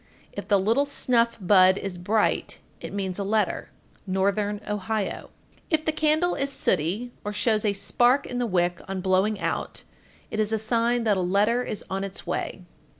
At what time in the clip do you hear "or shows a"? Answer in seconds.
7.23-7.73